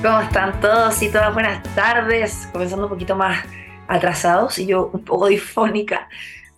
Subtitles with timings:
[0.00, 1.34] ¿Cómo están todos y todas?
[1.34, 2.48] Buenas tardes.
[2.52, 3.44] Comenzando un poquito más
[3.88, 6.08] atrasados y yo un poco difónica.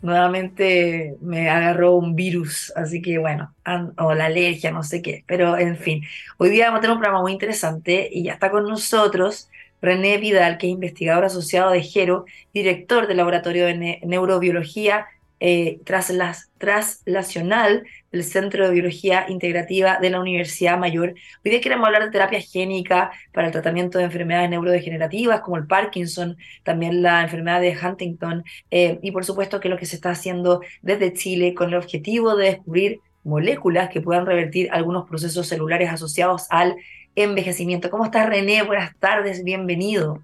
[0.03, 3.55] Nuevamente me agarró un virus, así que bueno,
[3.97, 5.25] o la alergia, no sé qué.
[5.27, 6.03] Pero en fin,
[6.37, 9.49] hoy día vamos a tener un programa muy interesante y ya está con nosotros
[9.81, 15.07] René Vidal, que es investigador asociado de GERO, director del Laboratorio de Neurobiología
[15.41, 21.15] eh, traslacional del Centro de Biología Integrativa de la Universidad Mayor.
[21.43, 25.67] Hoy día queremos hablar de terapia génica para el tratamiento de enfermedades neurodegenerativas como el
[25.67, 30.11] Parkinson, también la enfermedad de Huntington eh, y por supuesto que lo que se está
[30.11, 35.91] haciendo desde Chile con el objetivo de descubrir moléculas que puedan revertir algunos procesos celulares
[35.91, 36.77] asociados al
[37.17, 37.89] envejecimiento.
[37.89, 38.63] ¿Cómo estás René?
[38.63, 40.21] Buenas tardes, bienvenido.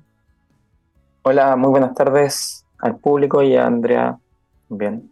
[1.22, 4.18] Hola, muy buenas tardes al público y a Andrea
[4.68, 5.10] Bien.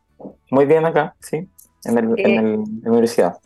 [0.51, 1.48] Muy bien acá, sí,
[1.84, 3.38] en, el, en, eh, la universidad.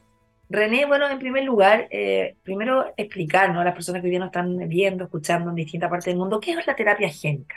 [0.51, 4.29] René, bueno, en primer lugar, eh, primero explicar a las personas que hoy día nos
[4.29, 7.57] están viendo, escuchando en distintas partes del mundo, ¿qué es la terapia génica?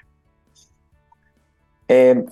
[1.87, 2.25] Eh,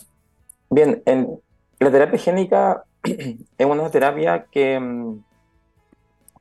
[0.70, 1.40] bien, en,
[1.80, 5.24] la terapia génica es una terapia que, mm,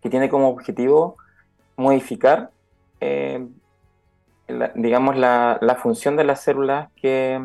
[0.00, 1.16] que tiene como objetivo
[1.76, 2.50] modificar,
[4.74, 7.41] digamos, la, la, función de las células que,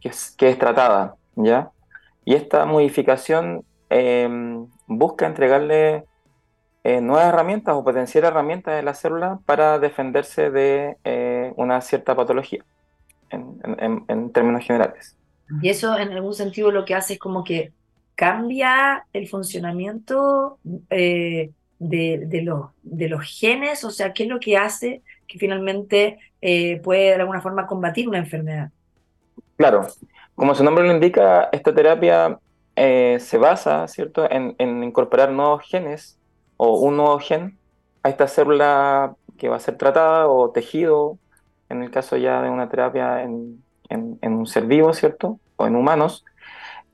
[0.00, 1.14] que, es, que es tratada.
[1.36, 1.70] ¿ya?
[2.26, 6.04] Y esta modificación em, busca entregarle
[6.82, 12.16] eh, nuevas herramientas o potenciar herramientas a la célula para defenderse de eh, una cierta
[12.16, 12.64] patología,
[13.30, 15.16] en, términos generales.
[15.62, 17.72] Y eso en algún sentido lo que hace es como que
[18.16, 20.58] cambia el funcionamiento
[20.90, 26.18] eh, de, los, de los genes, o sea, ¿qué es lo que hace que finalmente
[26.82, 28.70] puede de alguna forma combatir una enfermedad?
[29.56, 29.86] Claro,
[30.36, 32.38] como su nombre lo indica, esta terapia
[32.76, 36.18] eh, se basa, ¿cierto?, en, incorporar nuevos genes
[36.58, 37.58] o un nuevo gen
[38.02, 41.18] a esta célula que va a ser tratada o tejido,
[41.70, 43.62] en el caso ya de una terapia en,
[44.22, 46.24] un ser vivo, ¿cierto?, o en humanos.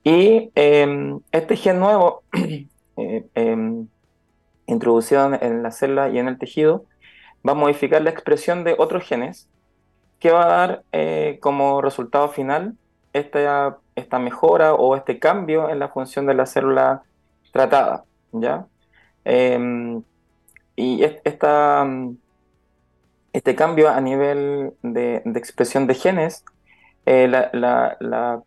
[0.03, 2.23] Y em, este gen nuevo,
[2.97, 3.87] eh, em,
[4.67, 6.85] introducido en la célula y en el tejido,
[7.47, 9.49] va a modificar la expresión de otros genes
[10.19, 12.77] que va a dar eh, como resultado final
[13.13, 17.03] esta, esta mejora o este cambio en la función de la célula
[17.51, 18.65] tratada, ¿ya?
[19.23, 20.03] Em,
[20.75, 21.87] y esta,
[23.31, 26.43] este cambio a nivel de, expresión de genes,
[27.05, 28.43] eh, la,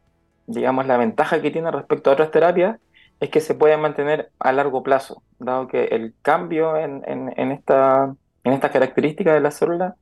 [0.46, 2.78] digamos, la ventaja que tiene respecto a otras terapias
[3.20, 8.14] es que se puede mantener a largo plazo, dado que el cambio en, en, esta,
[8.44, 9.96] en estas características de la célula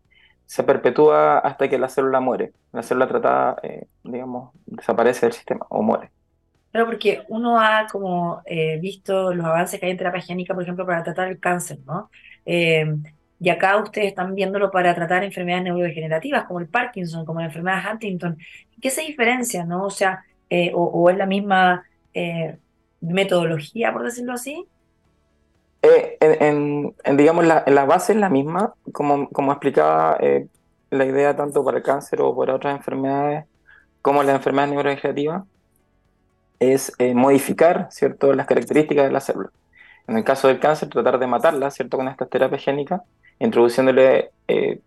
[0.47, 2.53] se perpetúa hasta que la célula muere.
[2.73, 6.11] La célula tratada, eh, digamos, desaparece del sistema o muere.
[6.71, 10.63] Claro, porque uno ha como eh, visto los avances que hay en terapia génica, por
[10.63, 12.11] ejemplo, para tratar el cáncer, ¿no?
[12.45, 12.85] Eh,
[13.41, 17.83] y acá ustedes están viéndolo para tratar enfermedades neurodegenerativas, como el Parkinson, como la enfermedad
[17.83, 18.39] de Huntington.
[18.81, 19.85] ¿Qué se diferencia, no?
[19.85, 20.25] O sea,
[20.73, 21.85] o, es la misma
[23.01, 24.67] metodología, por decirlo así.
[25.85, 30.47] Eh, en, digamos, la, la, base es la misma, como, como explicaba eh,
[30.89, 33.45] la idea tanto para el cáncer o para otras enfermedades,
[34.01, 35.45] como la enfermedad neurodegenerativa,
[36.59, 38.33] es eh, modificar ¿cierto?
[38.33, 39.51] las características de la célula.
[40.09, 41.99] En el caso del cáncer, tratar de matarla ¿cierto?
[41.99, 43.03] con estas terapias génicas,
[43.39, 44.31] introduciéndole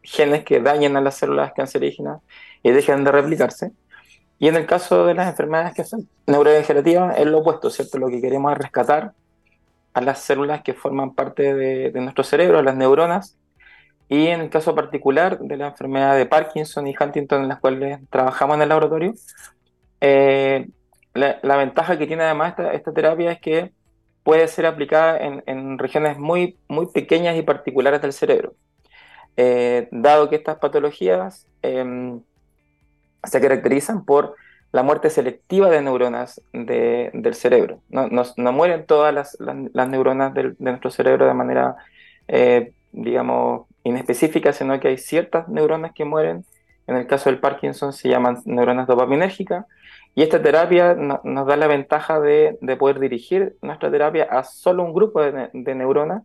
[0.01, 2.21] genes que dañen a las células cancerígenas
[2.63, 3.71] y dejen de replicarse.
[4.39, 7.99] Y en el caso de las enfermedades que son neurodegenerativas, es lo opuesto, ¿cierto?
[7.99, 9.13] Lo que queremos es rescatar
[9.97, 13.35] a las células que forman parte de, nuestro cerebro, a las neuronas,
[14.07, 17.99] y en el caso particular de la enfermedad de Parkinson y Huntington en las cuales
[18.11, 19.15] trabajamos en el laboratorio,
[19.99, 20.67] eh,
[21.15, 23.71] la, ventaja que tiene además esta, terapia es que
[24.21, 28.53] puede ser aplicada en, regiones muy, muy pequeñas y particulares del cerebro.
[29.35, 32.21] Eh, dado que estas patologías em,
[33.23, 34.35] se caracterizan por
[34.71, 37.79] la muerte selectiva de neuronas del cerebro.
[37.89, 39.37] No, no, mueren todas las,
[39.89, 41.75] neuronas de nuestro cerebro de manera,
[42.27, 46.45] eh, digamos, inespecífica, sino que hay ciertas neuronas que mueren.
[46.85, 49.65] En el caso del Parkinson se llaman neuronas dopaminérgicas.
[50.15, 54.83] Y esta terapia nos da la ventaja de, de, poder dirigir nuestra terapia a solo
[54.83, 56.23] un grupo de, de neuronas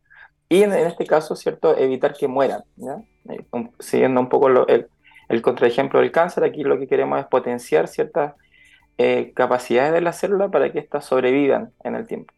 [0.53, 2.63] y en, este caso, ¿cierto?, evitar que mueran.
[2.77, 3.01] ¿ya?
[3.31, 3.43] Eh,
[3.79, 4.87] siguiendo un poco lo, el,
[5.29, 8.35] el contraejemplo del cáncer, aquí lo que queremos es potenciar ciertas
[8.99, 12.33] eh, capacidades de la célula para que éstas sobrevivan en el tiempo.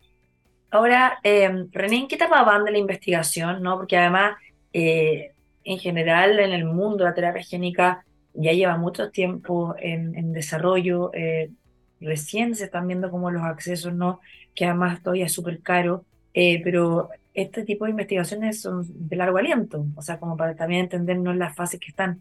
[0.75, 3.63] Ahora, eh, René, ¿en qué etapa van de la investigación?
[3.63, 3.77] ¿no?
[3.77, 4.37] Porque además,
[4.73, 5.31] eh,
[5.63, 11.13] en general, en el mundo la terapia génica ya lleva mucho tiempo en, desarrollo.
[11.15, 11.53] Eh,
[12.01, 14.19] recién se están viendo como los accesos, ¿no?
[14.53, 16.05] que además todavía es súper caro.
[16.33, 21.37] pero este tipo de investigaciones son de largo aliento, o sea, como para también entendernos
[21.37, 22.21] las fases que están.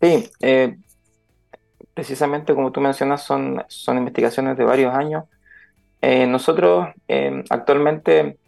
[0.00, 0.78] Sí, eh,
[1.92, 5.24] precisamente como tú mencionas, son, son investigaciones de varios años.
[6.00, 8.38] Eh, nosotros eh, actualmente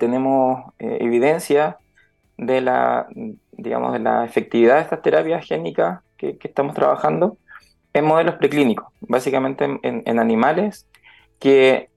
[0.00, 1.78] tenemos evidencia
[2.36, 3.06] de la,
[3.52, 7.38] digamos, de la efectividad de estas terapias génicas que, estamos trabajando
[7.92, 10.88] en modelos preclínicos, básicamente en, animales
[11.38, 11.88] que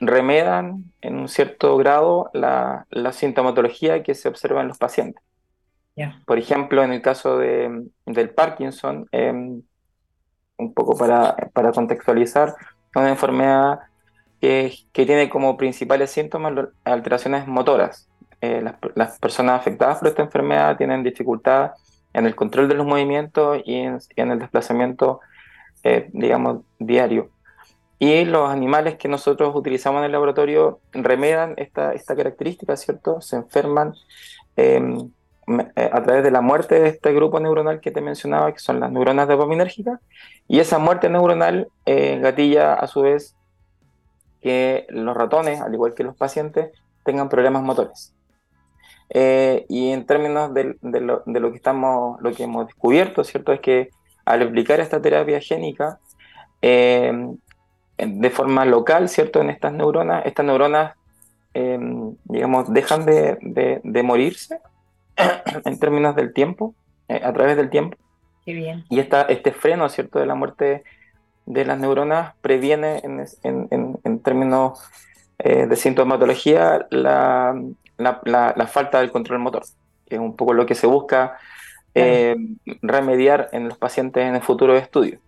[0.00, 5.22] remedan en un cierto grado la, la sintomatología que se observa en los pacientes.
[6.26, 9.62] Por ejemplo, en el caso de, del Parkinson, em,
[10.56, 12.54] un poco para, para contextualizar,
[12.94, 13.80] una enfermedad
[14.40, 16.52] que, que, tiene como principales síntomas
[16.84, 18.08] alteraciones motoras.
[18.40, 21.72] Eh, las, las, personas afectadas por esta enfermedad tienen dificultad
[22.12, 25.20] en el control de los movimientos y en, el desplazamiento,
[25.82, 27.30] eh, digamos, diario.
[27.98, 33.20] Y los animales que nosotros utilizamos en el laboratorio remedan esta, esta característica, ¿cierto?
[33.20, 33.94] Se enferman
[34.56, 35.10] em,
[35.46, 38.90] a través de la muerte de este grupo neuronal que te mencionaba, que son las
[38.90, 40.00] neuronas dopaminérgicas,
[40.48, 43.36] y esa muerte neuronal eh, gatilla a su vez
[44.40, 46.70] que los ratones, al igual que los pacientes,
[47.04, 48.14] tengan problemas motores.
[49.10, 53.52] Eh, y en términos de, lo, que estamos, lo que hemos descubierto, ¿cierto?
[53.52, 53.90] Es que
[54.24, 56.00] al aplicar esta terapia génica
[56.62, 59.42] de forma local, ¿cierto?
[59.42, 60.94] En estas neuronas, estas neuronas,
[62.24, 64.60] digamos, dejan de, de, de morirse
[65.64, 66.74] en términos del tiempo,
[67.08, 67.96] eh, a través del tiempo.
[68.44, 68.84] Qué bien.
[68.90, 70.84] Y esta, este freno, ¿cierto?, de la muerte
[71.46, 74.80] de las neuronas previene en, en, en, términos
[75.38, 77.60] eh, de sintomatología la,
[77.98, 79.62] la, la, falta del control motor,
[80.06, 81.36] que es un poco lo que se busca
[81.94, 82.34] eh,
[82.80, 85.18] remediar en los pacientes en el futuro de estudio.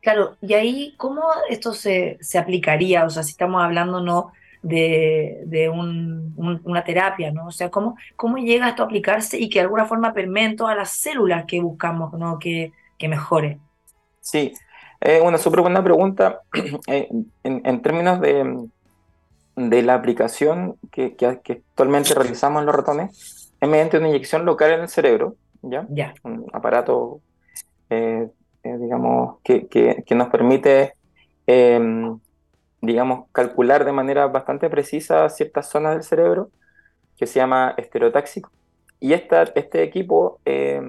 [0.00, 3.04] Claro, y ahí, ¿cómo esto se, se aplicaría?
[3.04, 4.32] O sea, si estamos hablando no
[4.62, 7.46] de, una terapia, ¿no?
[7.46, 10.76] O sea, ¿cómo, ¿cómo llega esto a aplicarse y que de alguna forma permee todas
[10.76, 12.38] las células que buscamos, ¿no?
[12.38, 13.58] Que, que mejore.
[14.20, 14.52] Sí,
[15.00, 16.42] es una súper buena pregunta.
[16.88, 17.08] Eh,
[17.44, 18.68] en, términos de,
[19.56, 24.72] de, la aplicación que, que, actualmente realizamos en los ratones, es mediante una inyección local
[24.72, 25.86] en el cerebro, ¿ya?
[25.90, 26.14] ya.
[26.24, 27.20] Un aparato,
[27.90, 28.28] eh,
[28.62, 30.94] eh, digamos, que, que, nos permite
[31.46, 32.18] em,
[32.80, 36.50] digamos, calcular de manera bastante precisa ciertas zonas del cerebro,
[37.16, 38.50] que se llama estereotáxico.
[39.00, 40.80] Y esta, este equipo eh,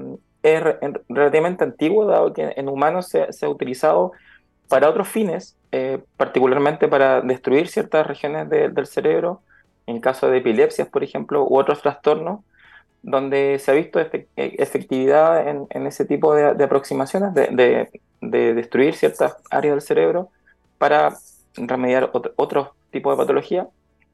[0.43, 0.63] es
[1.09, 4.11] relativamente antiguo, dado que en humanos se, ha utilizado
[4.67, 9.41] para otros fines, eh, particularmente para destruir ciertas regiones del cerebro,
[9.87, 12.41] en caso de epilepsias, por ejemplo, u otros trastornos,
[13.01, 17.89] donde se ha visto e, efectividad en, en ese tipo de, de aproximaciones, de,
[18.21, 20.29] de, destruir ciertas áreas del cerebro
[20.77, 21.13] para
[21.67, 23.67] remediar otro, otro tipo de patología.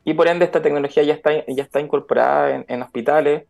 [0.04, 3.46] Y por ende esta tecnología ya está, ya está incorporada en, hospitales.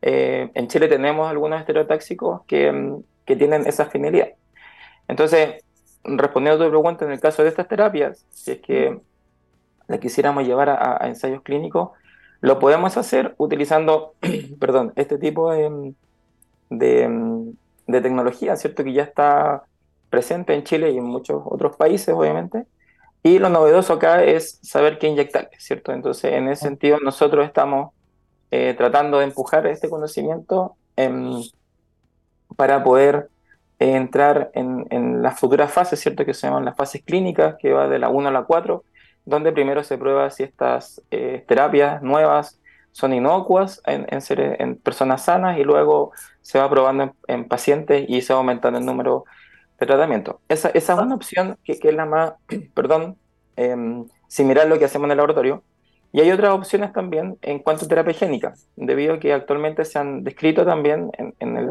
[0.00, 4.28] Eh, en Chile tenemos algunos estereotáxicos que, que tienen esa finalidad.
[5.06, 5.62] Entonces,
[6.04, 9.00] respondiendo a tu pregunta, en el caso de estas terapias, si es que
[9.86, 11.90] la quisiéramos llevar a, ensayos clínicos,
[12.40, 14.14] lo podemos hacer utilizando,
[14.60, 15.94] perdón, este tipo de,
[16.70, 17.52] de,
[17.86, 18.84] de, tecnología, ¿cierto?
[18.84, 19.64] Que ya está
[20.10, 22.66] presente en Chile y en muchos otros países, obviamente,
[23.28, 25.92] y lo novedoso acá es saber qué inyectar, ¿cierto?
[25.92, 27.92] Entonces, en ese sentido, nosotros estamos
[28.50, 30.76] eh, tratando de empujar este conocimiento
[32.56, 33.28] para poder
[33.78, 36.24] eh, entrar en, en, las futuras fases, ¿cierto?
[36.24, 38.82] Que se llaman las fases clínicas, que va de la 1 a la 4,
[39.26, 42.58] donde primero se prueba si estas eh, terapias nuevas
[42.92, 48.22] son inocuas en, en, personas sanas y luego se va probando en, en pacientes y
[48.22, 49.24] se va aumentando el número
[49.78, 50.40] de tratamiento.
[50.48, 52.32] Esa, esa es una opción que, que es la más,
[52.74, 53.16] perdón,
[53.56, 53.76] eh,
[54.28, 55.62] similar a lo que hacemos en el laboratorio.
[56.12, 59.98] Y hay otras opciones también en cuanto a terapia génica, debido a que actualmente se
[59.98, 61.68] han descrito también en, en, el,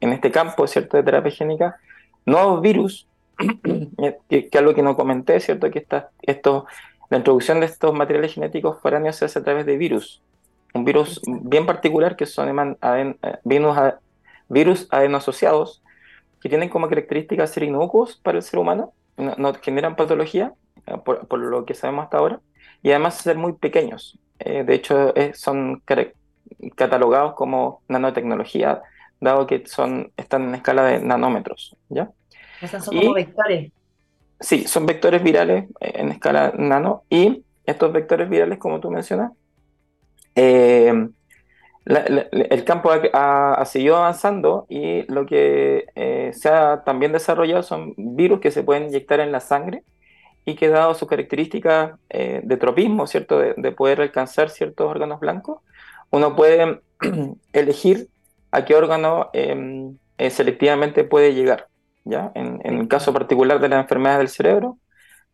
[0.00, 0.98] en, este campo ¿cierto?
[0.98, 1.78] de terapia génica
[2.26, 3.08] nuevos virus,
[4.28, 5.70] que, que algo que no comenté, ¿cierto?
[5.70, 6.66] que esta, esto,
[7.08, 10.22] la introducción de estos materiales genéticos foráneos se hace a través de virus.
[10.74, 13.76] Un virus bien particular que son aden, eh, virus,
[14.50, 15.82] virus adenosociados,
[16.40, 20.52] que tienen como característica ser inocuos para el ser humano, no, generan patología,
[20.86, 22.40] eh, por, lo que sabemos hasta ahora,
[22.82, 24.18] y además ser muy pequeños.
[24.38, 25.82] Eh, de hecho, son
[26.76, 28.82] catalogados como nanotecnología,
[29.20, 31.76] dado que son, están en escala de nanómetros.
[31.88, 32.10] ¿ya?
[32.66, 33.72] son como vectores.
[34.40, 39.32] Sí, son vectores virales eh, en escala nano, y estos vectores virales, como tú mencionas,
[40.34, 41.08] eh,
[41.88, 48.40] el campo ha, seguido avanzando y lo que eh, se ha también desarrollado son virus
[48.40, 49.84] que se pueden inyectar en la sangre
[50.44, 53.38] y que dado su característica eh, de tropismo, ¿cierto?
[53.38, 55.60] De, poder alcanzar ciertos órganos blancos,
[56.10, 56.80] uno puede
[57.52, 58.08] elegir
[58.50, 61.68] a qué órgano em, eh, selectivamente puede llegar.
[62.04, 62.32] ¿ya?
[62.34, 64.78] En, el caso particular de las enfermedades del cerebro,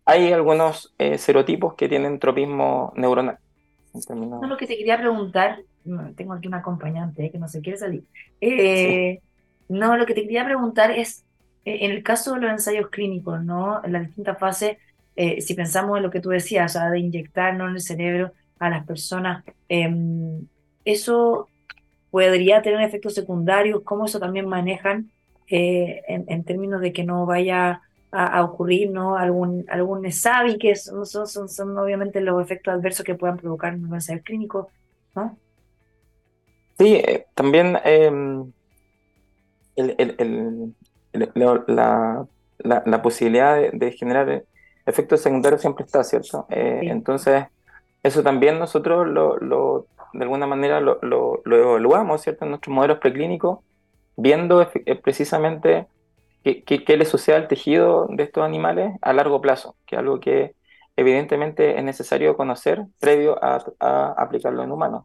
[0.04, 3.38] hay algunos eh, serotipos que tienen tropismo neuronal.
[4.08, 5.60] No, lo que te quería preguntar,
[6.16, 8.04] tengo aquí un acompañante que no se quiere salir.
[9.68, 11.24] No, lo que te quería preguntar es,
[11.64, 13.82] en el caso de los ensayos clínicos, ¿no?
[13.82, 14.76] En las distintas fases,
[15.16, 18.86] eh, si pensamos en lo que tú decías, de inyectarnos en el cerebro a las
[18.86, 20.46] personas, em,
[20.84, 21.48] eso
[22.10, 25.10] podría tener efectos secundarios, cómo eso también manejan
[25.48, 29.16] eh, en, términos de que no vaya a, ocurrir ¿no?
[29.16, 33.92] algún, algún SAVI, que son, son, son, obviamente los efectos adversos que puedan provocar un
[33.92, 34.70] ensayo clínico,
[35.14, 35.36] ¿no?
[36.78, 38.52] Sí, eh, también em,
[39.76, 40.74] el,
[41.68, 42.26] la,
[42.58, 44.44] la, posibilidad de generar
[44.86, 46.46] efectos secundarios siempre está, ¿cierto?
[46.50, 47.44] Eh, entonces,
[48.02, 52.44] eso también nosotros lo, lo de alguna manera lo, lo, evaluamos, ¿cierto?
[52.44, 53.60] En nuestros modelos preclínicos,
[54.16, 55.86] viendo eh, precisamente
[56.42, 60.20] qué, qué, le sucede al tejido de estos animales a largo plazo, que es algo
[60.20, 60.54] que
[60.96, 65.04] evidentemente es necesario conocer previo a, a aplicarlo en humanos.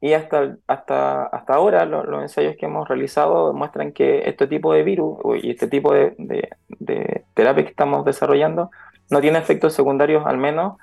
[0.00, 4.84] Y hasta, hasta, hasta ahora los ensayos que hemos realizado muestran que este tipo de
[4.84, 8.70] virus y este tipo de, de, de terapia que estamos desarrollando
[9.10, 10.76] no tiene efectos secundarios, al menos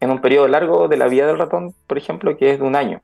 [0.00, 2.74] en un periodo largo de la vida del ratón, por ejemplo, que es de un
[2.74, 3.00] año.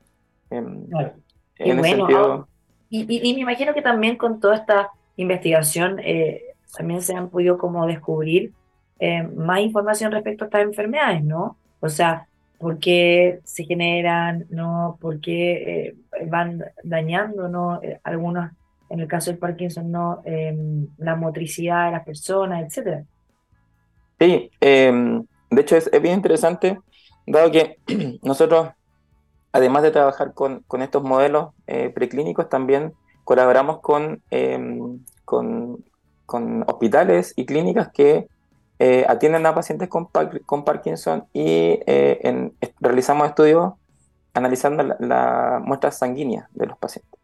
[0.51, 1.13] En, ah,
[1.59, 6.43] y, me imagino que también con toda esta investigación eh,
[6.77, 8.53] también se han podido como descubrir
[8.99, 11.57] eh, más información respecto a estas enfermedades, ¿no?
[11.81, 12.27] O sea,
[12.59, 14.99] por qué se generan, ¿no?
[15.00, 17.81] ¿Por qué eh, van dañando, ¿no?
[18.03, 18.50] algunos,
[18.91, 20.23] en el caso del Parkinson, ¿no?
[20.25, 23.05] Em, la motricidad de las personas, etcétera.
[24.19, 26.79] Sí, em, de hecho es, bien interesante,
[27.27, 27.79] dado que
[28.23, 28.71] nosotros,
[29.53, 32.93] además de trabajar con, estos modelos eh, preclínicos, también
[33.25, 35.85] colaboramos con, em, con,
[36.67, 38.27] hospitales y clínicas que
[38.79, 40.09] eh, atienden a pacientes con,
[40.47, 43.75] con Parkinson y eh, realizamos estudios
[44.35, 47.19] analizando las muestras sanguíneas de los pacientes.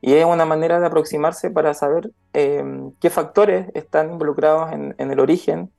[0.00, 5.10] Y es una manera de aproximarse para saber em, qué factores están involucrados en, en
[5.10, 5.70] el origen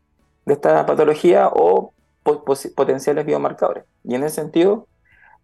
[0.45, 3.85] de esta patología o potenciales biomarcadores.
[4.03, 4.87] Y en ese sentido,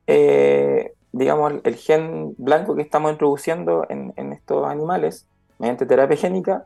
[0.08, 6.66] eh, digamos, el, gen blanco que estamos introduciendo en, estos animales mediante terapia génica,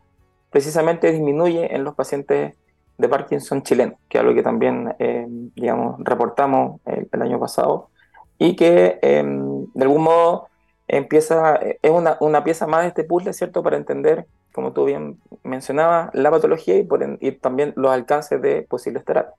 [0.49, 2.55] precisamente disminuye en los pacientes
[2.97, 7.89] de Parkinson chilenos, que es algo que también, eh, digamos, reportamos el, año pasado,
[8.37, 10.47] y que em, de algún modo
[10.87, 15.19] empieza, es una, una pieza más de este puzzle, ¿cierto?, para entender como tú bien
[15.43, 17.03] mencionabas, la patología y, por
[17.41, 19.35] también los alcances de posibles terapias.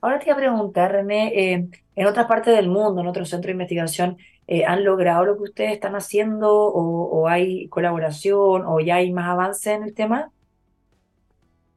[0.00, 3.48] Ahora te voy a preguntar, René, eh, en otras partes del mundo, en otros centros
[3.48, 4.16] de investigación,
[4.48, 9.28] eh, ¿han logrado lo que ustedes están haciendo o, hay colaboración o ya hay más
[9.28, 10.32] avance en el tema?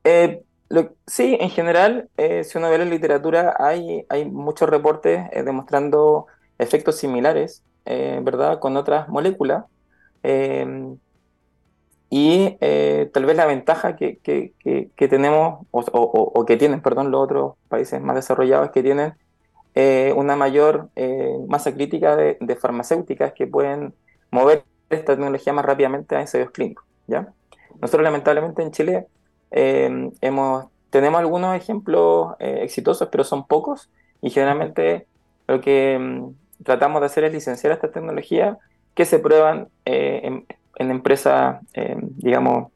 [0.06, 0.42] Eh,
[1.06, 2.10] sí, en general,
[2.44, 9.66] si uno ve la literatura, hay, muchos reportes demostrando efectos similares, ¿verdad?, con otras moléculas.
[12.10, 14.20] Y eh, tal vez la ventaja que,
[14.96, 19.16] tenemos, o, que tienen, perdón, los otros países más desarrollados, es que tienen
[19.74, 23.94] eh, una mayor eh, masa crítica de, farmacéuticas que pueden
[24.32, 26.86] mover esta tecnología más rápidamente a ensayos clínicos.
[27.08, 27.34] ¿ya?
[27.82, 29.08] Nosotros lamentablemente en Chile
[29.56, 33.90] hemos, tenemos algunos ejemplos exitosos, pero son pocos,
[34.22, 35.08] y generalmente
[35.48, 38.58] lo que mm, tratamos de hacer es licenciar esta tecnología
[38.94, 40.46] que se prueban en
[40.76, 42.72] en empresas, eh, digamos,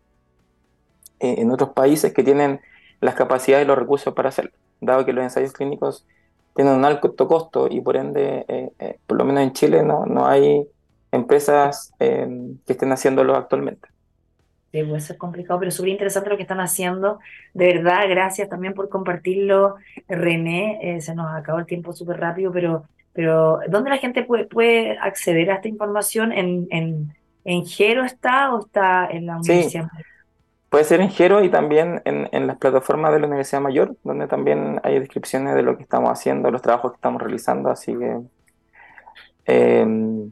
[1.20, 2.62] eh, en otros países que tienen
[3.02, 6.06] las capacidades y los recursos para hacerlo, dado que los ensayos clínicos
[6.56, 10.28] tienen un alto costo y por ende, eh, por lo menos en Chile, no, no
[10.28, 10.68] hay
[11.12, 13.88] empresas que estén haciéndolo actualmente.
[14.72, 17.20] Sí, puede ser complicado, pero súper interesante lo que están haciendo.
[17.54, 19.76] De verdad, gracias también por compartirlo,
[20.08, 21.00] René.
[21.02, 22.84] se nos acabó el tiempo súper rápido, pero,
[23.14, 26.32] pero ¿dónde la gente puede, puede acceder a esta información?
[26.32, 30.06] ¿En, en, ¿En Gero está o está en la Universidad Mayor?
[30.70, 34.80] Puede ser en Gero y también en, las plataformas de la Universidad Mayor, donde también
[34.84, 38.20] hay descripciones de lo que estamos haciendo, los trabajos que estamos realizando, así que
[39.46, 40.32] em,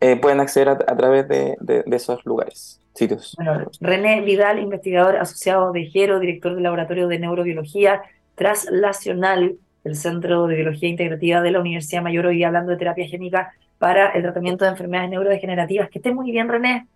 [0.00, 1.56] eh, pueden acceder a, través de,
[1.92, 3.36] esos lugares, sitios.
[3.80, 8.02] René Vidal, investigador asociado de Gero, director del Laboratorio de Neurobiología
[8.34, 13.52] Translacional del Centro de Biología Integrativa de la Universidad Mayor, hoy hablando de terapia génica
[13.78, 15.88] para el tratamiento de enfermedades neurodegenerativas.
[15.90, 16.86] Que esté muy bien, René.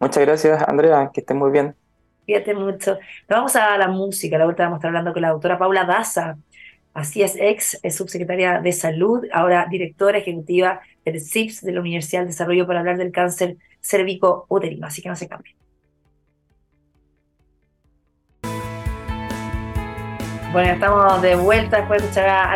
[0.00, 1.10] Muchas gracias, Andrea.
[1.12, 1.74] Que esté muy bien.
[2.26, 2.98] Fíjate mucho.
[3.28, 4.38] Nos vamos a la música.
[4.38, 6.36] La vuelta vamos a estar hablando con la doctora Paula Daza.
[6.94, 12.28] Así es, ex subsecretaria de Salud, ahora directora ejecutiva del CIPS de la Universidad del
[12.28, 14.86] Desarrollo para hablar del cáncer cérvico uterino.
[14.86, 15.56] Así que no se cambien.
[20.52, 22.52] Bueno, estamos de vuelta después de escuchar a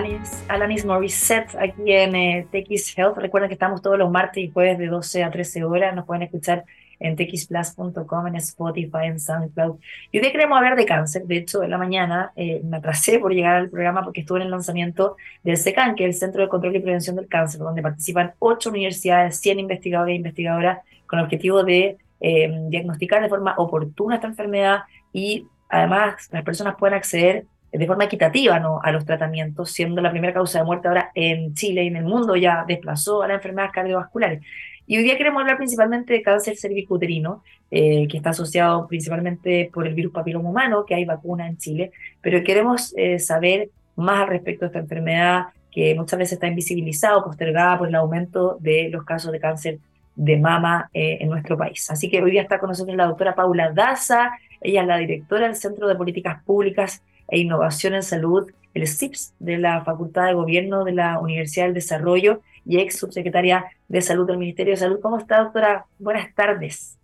[0.48, 3.16] Alanis, Morissette aquí en eh, TX Health.
[3.16, 5.94] Recuerden que estamos todos los martes y jueves de 12 a 13 horas.
[5.94, 6.66] Nos pueden escuchar
[7.00, 9.78] en txplus.com, en Spotify, en SoundCloud.
[10.12, 11.26] Y hoy queremos hablar de cáncer.
[11.26, 14.46] De hecho, en la mañana eh, me atrasé por llegar al programa porque estuve en
[14.46, 17.82] el lanzamiento del SECAN, que es el Centro de Control y Prevención del Cáncer, donde
[17.82, 23.54] participan ocho universidades, 100 investigadores e investigadoras con el objetivo de eh, diagnosticar de forma
[23.58, 24.80] oportuna esta enfermedad
[25.12, 28.80] y además las personas pueden acceder de forma equitativa ¿no?
[28.82, 32.04] a los tratamientos, siendo la primera causa de muerte ahora en Chile y en el
[32.04, 34.42] mundo ya desplazó a las enfermedades cardiovasculares.
[34.86, 39.86] Y hoy día queremos hablar principalmente de cáncer cervicuterino, eh, que está asociado principalmente por
[39.86, 41.90] el virus papiloma humano, que hay vacuna en Chile,
[42.20, 47.18] pero queremos eh, saber más al respecto de esta enfermedad que muchas veces está invisibilizada
[47.18, 49.78] o postergada por el aumento de los casos de cáncer
[50.14, 51.90] de mama eh, en nuestro país.
[51.90, 55.46] Así que hoy día está con nosotros la doctora Paula Daza, ella es la directora
[55.46, 60.34] del Centro de Políticas Públicas e Innovación en Salud, el CIPS de la Facultad de
[60.34, 65.00] Gobierno de la Universidad del Desarrollo y ex subsecretaria de Salud del Ministerio de Salud.
[65.00, 65.86] ¿Cómo está, doctora?
[65.98, 66.98] Buenas tardes.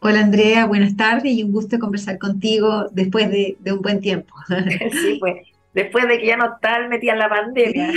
[0.00, 4.32] Hola Andrea, buenas tardes y un gusto conversar contigo después de, un buen tiempo.
[4.92, 7.92] sí, pues después de que ya no tal metida en la pandemia.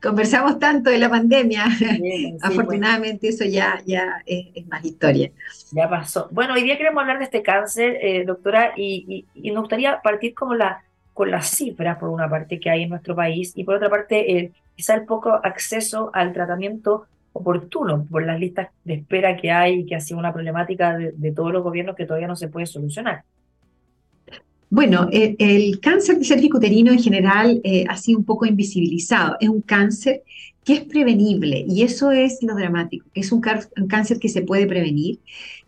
[0.00, 1.64] conversamos tanto de la pandemia.
[1.78, 2.44] Pues.
[2.44, 5.32] Afortunadamente eso ya, ya es, más historia.
[5.72, 6.28] Ya pasó.
[6.30, 10.34] Bueno, hoy día queremos hablar de este cáncer, eh, doctora, y, y, nos gustaría partir
[10.34, 10.82] como la,
[11.14, 14.38] con las cifras, por una parte, que hay en nuestro país, y por otra parte,
[14.38, 19.80] el, quizá el poco acceso al tratamiento oportuno por las listas de espera que hay
[19.80, 22.66] y que ha sido una problemática de, todos los gobiernos que todavía no se puede
[22.66, 23.24] solucionar.
[24.68, 29.36] Bueno, el, cáncer de cervicuterino en general eh, ha sido un poco invisibilizado.
[29.38, 30.22] Es un cáncer
[30.64, 35.18] que es prevenible y eso es lo dramático, es un cáncer que se puede prevenir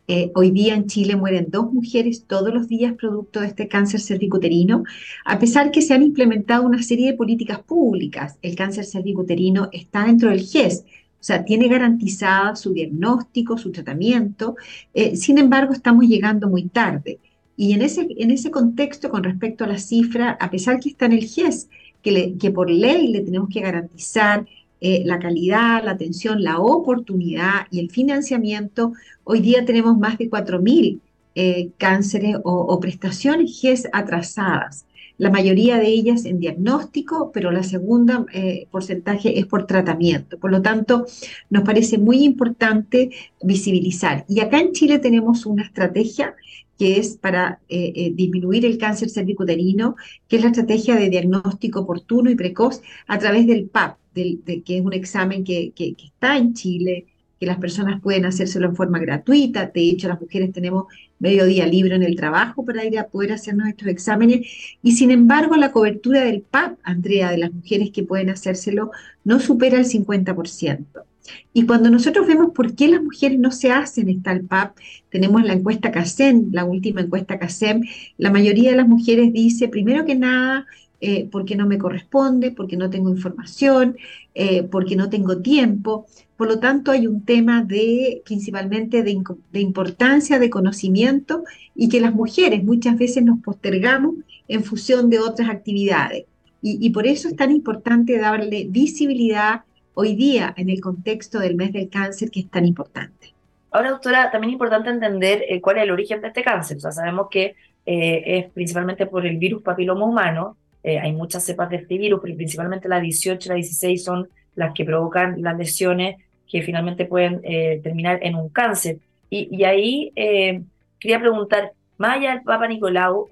[0.06, 4.00] eh, hoy día en Chile mueren dos mujeres todos los días producto de este cáncer
[4.00, 4.84] cervicuterino,
[5.24, 8.38] a pesar que se han implementado una serie de políticas públicas.
[8.42, 10.84] El cáncer cervicuterino está dentro del GES,
[11.24, 14.56] o sea, tiene garantizada su diagnóstico, su tratamiento.
[14.92, 17.18] Eh, sin embargo, estamos llegando muy tarde.
[17.56, 21.06] Y en ese, en ese contexto, con respecto a la cifra, a pesar que está
[21.06, 21.70] en el GES,
[22.02, 24.46] que, que por ley le tenemos que garantizar
[24.86, 28.92] eh, la calidad, la atención, la oportunidad y el financiamiento,
[29.24, 31.00] hoy día tenemos más de 4.000
[31.34, 34.84] eh, cánceres o, prestaciones GES atrasadas.
[35.16, 40.38] La mayoría de ellas en diagnóstico, pero la segunda eh, porcentaje es por tratamiento.
[40.38, 41.06] Por lo tanto,
[41.48, 43.08] nos parece muy importante
[43.42, 44.26] visibilizar.
[44.28, 46.34] Y acá en Chile tenemos una estrategia
[46.78, 49.94] que es para disminuir el cáncer cervicuterino,
[50.28, 54.78] que es la estrategia de diagnóstico oportuno y precoz a través del PAP, de, que
[54.78, 57.06] es un examen que, está en Chile,
[57.38, 59.66] que las personas pueden hacérselo en forma gratuita.
[59.66, 60.86] De hecho, las mujeres tenemos
[61.18, 64.46] medio día libre en el trabajo para ir a poder hacernos estos exámenes.
[64.82, 68.90] Y sin embargo, la cobertura del PAP, Andrea, de las mujeres que pueden hacérselo,
[69.24, 71.04] no supera el 50%.
[71.52, 74.76] Y cuando nosotros vemos por qué las mujeres no se hacen esta PAP,
[75.08, 77.82] tenemos la encuesta CASEM, la última encuesta CASEM,
[78.18, 80.66] la mayoría de las mujeres dice, primero que nada,
[81.06, 83.98] eh, porque no me corresponde, porque no tengo información,
[84.34, 86.06] eh, porque no tengo tiempo.
[86.38, 92.14] Por lo tanto, hay un tema de principalmente de, importancia, de conocimiento y que las
[92.14, 94.14] mujeres muchas veces nos postergamos
[94.48, 96.24] en función de otras actividades.
[96.62, 101.74] Y, por eso es tan importante darle visibilidad hoy día en el contexto del mes
[101.74, 103.34] del cáncer que es tan importante.
[103.70, 106.78] Ahora, doctora, también es importante entender eh, cuál es el origen de este cáncer.
[106.78, 111.70] O sea, sabemos que es principalmente por el virus papiloma humano, eh, hay muchas cepas
[111.70, 115.56] de este virus, pero principalmente la 18 y la 16 son las que provocan las
[115.56, 116.16] lesiones
[116.46, 118.98] que finalmente pueden eh, terminar en un cáncer.
[119.30, 120.62] Y, ahí eh,
[121.00, 123.28] quería preguntar, más allá del Papa Nicolau,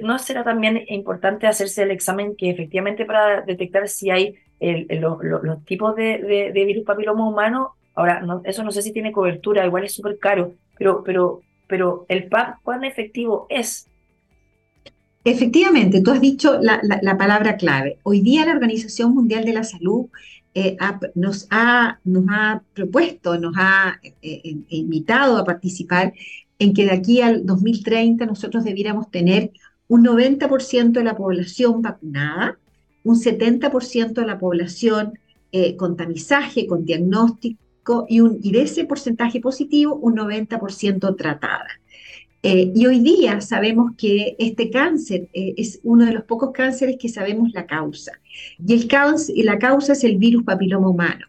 [0.00, 5.94] ¿no será también importante hacerse el examen que efectivamente para detectar si hay los tipos
[5.94, 7.72] de, virus papiloma humano?
[7.94, 12.28] Ahora, eso no sé si tiene cobertura, igual es súper caro, pero, pero, pero el
[12.28, 13.90] PAP, ¿cuán efectivo es?
[15.24, 17.98] Efectivamente, tú has dicho la, palabra clave.
[18.02, 20.06] Hoy día la Organización Mundial de la Salud
[20.54, 20.76] eh,
[21.14, 26.12] nos, ha, nos, ha, propuesto, nos ha eh, eh, invitado a participar
[26.58, 29.52] en que de aquí al 2030 nosotros debiéramos tener
[29.86, 32.58] un 90% de la población vacunada,
[33.04, 35.18] un 70% de la población
[35.76, 41.68] con tamizaje, con diagnóstico y, un, y de ese porcentaje positivo, un 90% tratada.
[42.44, 46.96] Eh, y hoy día sabemos que este cáncer eh, es uno de los pocos cánceres
[46.98, 48.12] que sabemos la causa.
[48.66, 51.26] Y el cáncer, la causa es el virus papiloma humano.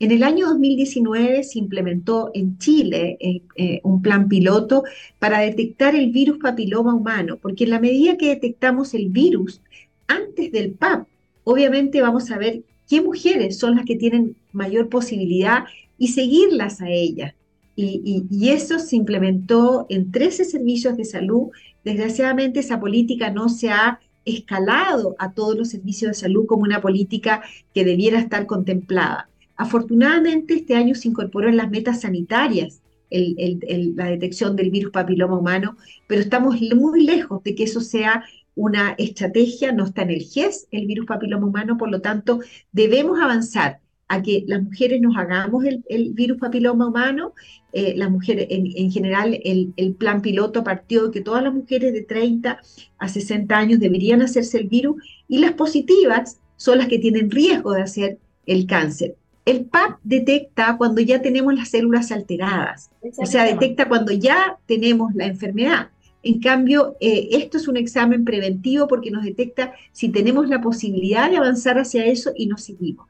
[0.00, 4.82] En el año 2019 se implementó en Chile eh, un plan piloto
[5.18, 9.62] para detectar el virus papiloma humano, porque en la medida que detectamos el virus
[10.06, 11.06] antes del PAP,
[11.44, 15.64] obviamente vamos a ver qué mujeres son las que tienen mayor posibilidad
[15.96, 17.34] y seguirlas a ellas.
[17.78, 21.48] Y, eso se implementó en 13 servicios de salud.
[21.84, 26.80] Desgraciadamente esa política no se ha escalado a todos los servicios de salud como una
[26.80, 27.42] política
[27.74, 29.28] que debiera estar contemplada.
[29.56, 35.76] Afortunadamente este año se incorporó en las metas sanitarias la detección del virus papiloma humano,
[36.08, 38.24] pero estamos muy lejos de que eso sea
[38.56, 42.40] una estrategia, no está en el GES el virus papiloma humano, por lo tanto
[42.72, 47.32] debemos avanzar a que las mujeres nos hagamos el, virus papiloma humano.
[47.72, 52.02] Eh, las mujeres, en, general, el, plan piloto partió de que todas las mujeres de
[52.02, 52.60] 30
[52.98, 57.72] a 60 años deberían hacerse el virus y las positivas son las que tienen riesgo
[57.72, 59.16] de hacer el cáncer.
[59.44, 65.14] El PAP detecta cuando ya tenemos las células alteradas, o sea, detecta cuando ya tenemos
[65.14, 65.90] la enfermedad.
[66.24, 71.30] En cambio, eh, esto es un examen preventivo porque nos detecta si tenemos la posibilidad
[71.30, 73.06] de avanzar hacia eso y nos seguimos.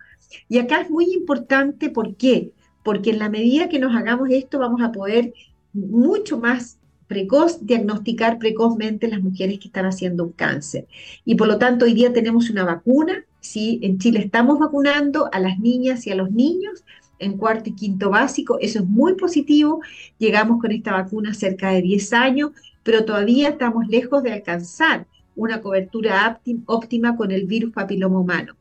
[0.49, 2.53] Y acá es muy importante, ¿por qué?
[2.83, 5.33] Porque en la medida que nos hagamos esto vamos a poder
[5.73, 10.87] mucho más precoz diagnosticar precozmente las mujeres que están haciendo un cáncer.
[11.25, 13.79] Y por lo tanto hoy día tenemos una vacuna, ¿sí?
[13.83, 16.85] En Chile estamos vacunando a las niñas y a los niños
[17.19, 19.81] en cuarto y quinto básico, eso es muy positivo,
[20.19, 22.51] llegamos con esta vacuna cerca de 10 años,
[22.83, 28.55] pero todavía estamos lejos de alcanzar una cobertura óptima con el virus papiloma humano.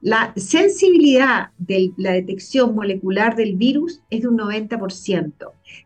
[0.00, 5.32] La sensibilidad de la detección molecular del virus es de un 90%.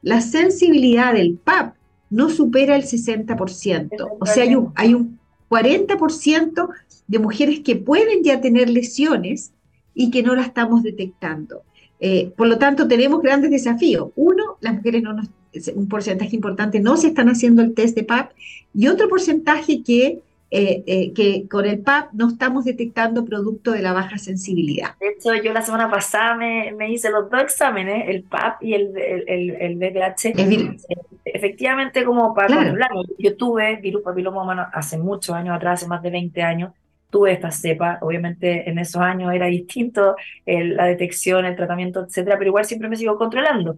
[0.03, 1.75] La sensibilidad del PAP
[2.11, 4.17] no supera el 60%.
[4.21, 6.69] O sea, hay un, hay un 40%
[7.07, 9.53] de mujeres que pueden ya tener lesiones
[9.95, 11.63] y que no la estamos detectando.
[12.01, 14.11] Eh, por lo tanto, tenemos grandes desafíos.
[14.17, 15.29] Uno, las mujeres no nos,
[15.75, 18.33] un porcentaje importante no se están haciendo el test de PAP
[18.75, 20.21] y otro porcentaje que
[20.57, 24.97] eh, eh, que con el PAP no estamos detectando producto de la baja sensibilidad.
[25.01, 28.75] De hecho, yo la semana pasada me, me hice los dos exámenes, el PAP y
[28.75, 30.27] el, el, el, BPH.
[30.27, 30.77] Eh,
[31.25, 33.03] efectivamente, como para claro.
[33.19, 36.73] yo tuve virus papiloma humano hace muchos años atrás, hace más de 20 años,
[37.11, 40.15] tuve esta cepa, obviamente en esos años era distinto
[40.47, 43.75] la detección, el tratamiento, etcétera, pero igual siempre me sigo controlando,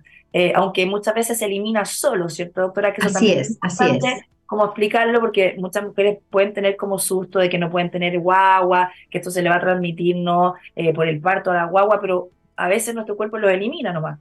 [0.54, 2.92] aunque muchas veces se elimina solo, ¿cierto, doctora?
[2.92, 7.48] Que así es, así es cómo explicarlo, porque muchas mujeres pueden tener como susto de
[7.48, 11.08] que no pueden tener guagua, que esto se le va a transmitir no eh, por
[11.08, 14.18] el parto a la guagua, pero a veces nuestro cuerpo lo elimina nomás.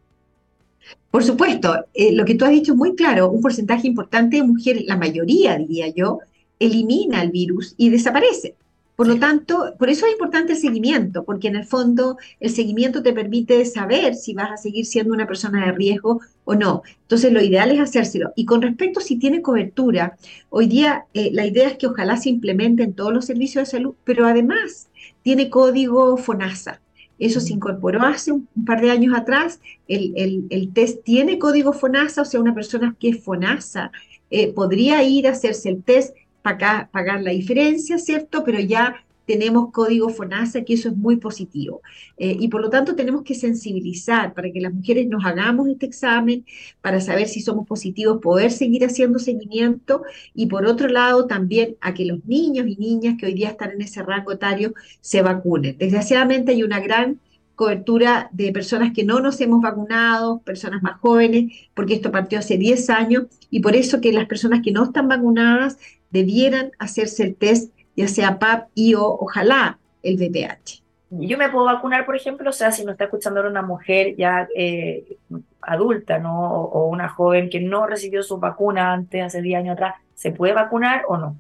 [1.10, 4.44] Por supuesto, eh, lo que tú has dicho es muy claro, un porcentaje importante de
[4.44, 6.20] mujeres, la mayoría diría yo,
[6.60, 8.56] elimina el virus y desaparece.
[8.96, 13.04] Por lo tanto, por eso es importante el seguimiento, porque en el fondo el seguimiento
[13.04, 16.82] te permite saber si vas a seguir siendo una persona de riesgo o no.
[17.02, 18.32] Entonces, lo ideal es hacérselo.
[18.36, 20.18] Y con respecto a si tiene cobertura,
[20.50, 23.72] hoy día eh, la idea es que ojalá se implemente en todos los servicios de
[23.72, 24.88] salud, pero además
[25.24, 26.82] tiene código FONASA.
[27.18, 29.60] Eso se incorporó hace un, par de años atrás.
[29.88, 33.92] El, el, test tiene código FONASA, o sea, una persona que es FONASA
[34.30, 38.44] eh, podría ir a hacerse el test pagar, pagar la diferencia, ¿cierto?
[38.44, 41.82] Pero ya tenemos código FONASA, que eso es muy positivo.
[42.18, 45.88] Eh, y por lo tanto tenemos que sensibilizar para que las mujeres nos hagamos este
[45.88, 46.46] examen,
[46.82, 50.04] para saber si somos positivos, poder seguir haciendo seguimiento
[50.36, 53.72] y por otro lado también a que los niños y niñas que hoy día están
[53.72, 55.78] en ese rango etario se vacunen.
[55.80, 57.20] Desgraciadamente hay una gran
[57.56, 62.58] cobertura de personas que no nos hemos vacunado, personas más jóvenes, porque esto partió hace
[62.58, 65.78] 10 años y por eso que las personas que no están vacunadas
[66.12, 70.84] debieran hacerse el test, ya sea PAP y o ojalá el VPH.
[71.12, 74.48] Yo me puedo vacunar, por ejemplo, o sea, si nos está escuchando una mujer ya
[74.56, 75.18] eh,
[75.62, 76.50] adulta, ¿no?
[76.50, 80.54] O, una joven que no recibió su vacuna antes, hace 10 años atrás, ¿se puede
[80.54, 81.40] vacunar o no?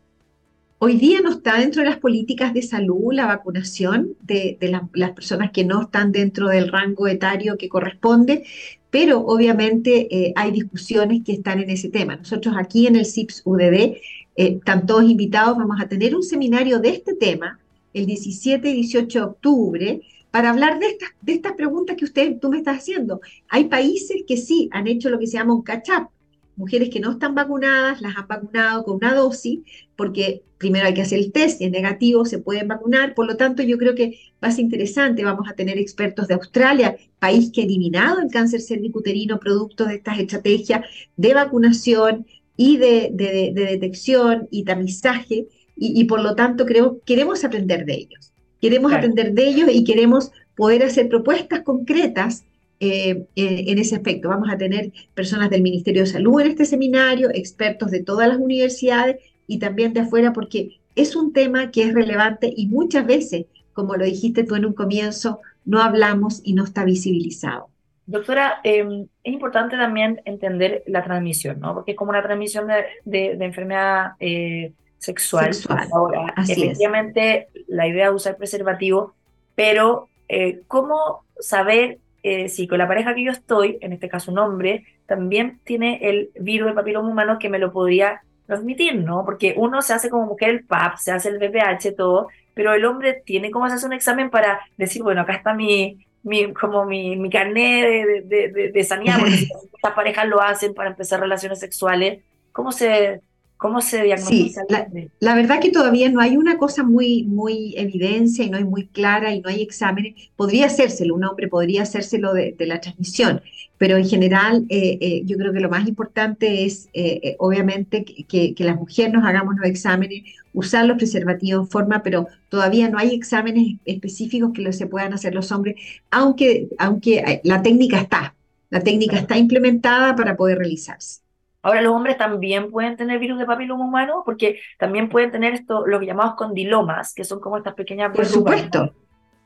[0.77, 4.57] Hoy día no está dentro de las políticas de salud la vacunación de,
[4.93, 8.43] las personas que no están dentro del rango etario que corresponde,
[8.89, 12.17] pero obviamente eh, hay discusiones que están en ese tema.
[12.17, 13.97] Nosotros aquí en el CIPS UDD
[14.35, 17.57] eh, todos invitados, vamos a tener un seminario de este tema
[17.93, 22.37] el 17 y 18 de octubre para hablar de estas, de estas preguntas que usted,
[22.41, 23.21] tú me estás haciendo.
[23.47, 26.09] Hay países que sí han hecho lo que se llama un catch-up.
[26.55, 29.59] Mujeres que no están vacunadas, las han vacunado con una dosis,
[29.95, 33.13] porque primero hay que hacer el test, si es negativo se pueden vacunar.
[33.13, 35.23] Por lo tanto, yo creo que va a ser interesante.
[35.23, 39.95] Vamos a tener expertos de Australia, país que ha eliminado el cáncer cervicuterino producto de
[39.95, 40.85] estas estrategias
[41.17, 42.25] de vacunación,
[42.57, 43.11] y de,
[43.53, 48.31] detección y tamizaje, y, por lo tanto creo, queremos aprender de ellos.
[48.61, 52.45] Queremos aprender de ellos y queremos poder hacer propuestas concretas
[52.79, 54.29] eh, en ese aspecto.
[54.29, 58.37] Vamos a tener personas del Ministerio de Salud en este seminario, expertos de todas las
[58.37, 63.45] universidades y también de afuera, porque es un tema que es relevante y muchas veces,
[63.73, 67.69] como lo dijiste tú en un comienzo, no hablamos y no está visibilizado.
[68.07, 71.73] Doctora, em, es importante también entender la transmisión, ¿no?
[71.73, 72.67] Porque es como una transmisión
[73.03, 75.51] de, enfermedad eh, sexual.
[75.91, 79.15] Ahora, efectivamente, la idea es usar preservativo,
[79.55, 84.31] pero eh, ¿cómo saber eh, si con la pareja que yo estoy, en este caso
[84.31, 89.23] un hombre, también tiene el virus del papiloma humano que me lo podría transmitir, ¿no?
[89.23, 92.83] Porque uno se hace como mujer el PAP, se hace el VPH, todo, pero el
[92.85, 97.15] hombre tiene como hacerse un examen para decir, bueno, acá está mi, mi, como mi,
[97.15, 99.35] mi carnet de, de, de, sanidad, porque
[99.75, 103.21] estas parejas lo hacen para empezar relaciones sexuales, ¿cómo se,
[103.65, 104.61] cómo se diagnostica?
[104.69, 108.63] Sí, la, verdad que todavía no hay una cosa muy, muy evidencia y no hay
[108.63, 110.13] muy clara y no hay exámenes.
[110.35, 113.41] Podría hacérselo, un hombre podría hacérselo de, la transmisión,
[113.79, 118.53] pero en general eh, eh, yo creo que lo más importante es, eh, obviamente, que,
[118.53, 120.23] que, las mujeres nos hagamos los exámenes
[120.53, 125.33] usar los preservativos en forma, pero todavía no hay exámenes específicos que se puedan hacer
[125.33, 125.75] los hombres,
[126.11, 128.35] aunque, aunque la técnica está,
[128.69, 131.24] la técnica está implementada para poder realizarse.
[131.65, 135.87] Ahora, los hombres también pueden tener virus de papiloma humano porque también pueden tener esto,
[135.87, 138.93] los llamados condilomas, que son como estas pequeñas Por supuesto.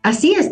[0.03, 0.49] Así es,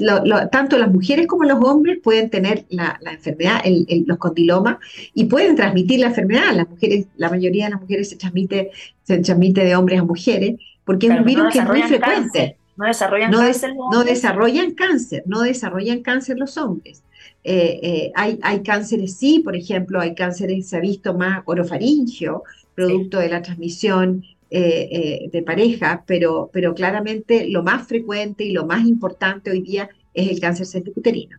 [0.50, 3.62] tanto las mujeres como los hombres pueden tener la, enfermedad,
[4.06, 4.78] los condilomas,
[5.14, 6.54] y pueden transmitir la enfermedad.
[6.56, 8.72] Las mujeres, la mayoría de las mujeres se transmite,
[9.04, 12.58] se transmite de hombres a mujeres, porque es un virus que es muy frecuente.
[12.78, 13.74] No desarrollan cáncer.
[13.92, 17.04] no desarrollan cáncer, no desarrollan cáncer los hombres.
[17.44, 22.44] Eh, eh, hay, hay cánceres, sí, por ejemplo, hay cánceres, se ha visto más orofaringio,
[22.76, 28.66] producto de la transmisión eh, de pareja, pero, pero claramente lo más frecuente y lo
[28.66, 31.38] más importante hoy día es el cáncer cervicuterino.